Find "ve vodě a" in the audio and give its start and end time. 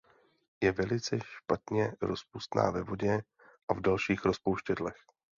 2.71-3.73